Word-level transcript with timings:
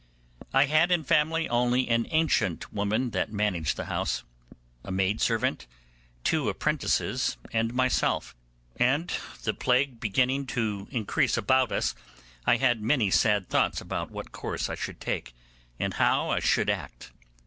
I 0.51 0.65
had 0.65 0.91
in 0.91 1.03
family 1.03 1.47
only 1.47 1.87
an 1.87 2.07
ancient 2.09 2.73
woman 2.73 3.11
that 3.11 3.31
managed 3.31 3.77
the 3.77 3.85
house, 3.85 4.23
a 4.83 4.91
maid 4.91 5.21
servant, 5.21 5.67
two 6.23 6.49
apprentices, 6.49 7.37
and 7.53 7.71
myself; 7.71 8.35
and 8.77 9.13
the 9.43 9.53
plague 9.53 9.99
beginning 9.99 10.47
to 10.57 10.87
increase 10.89 11.37
about 11.37 11.71
us, 11.71 11.93
I 12.47 12.57
had 12.57 12.81
many 12.81 13.11
sad 13.11 13.47
thoughts 13.47 13.79
about 13.79 14.09
what 14.09 14.31
course 14.31 14.71
I 14.71 14.75
should 14.75 14.99
take, 14.99 15.35
and 15.79 15.93
how 15.93 16.31
I 16.31 16.39
should 16.39 16.71
act. 16.71 17.11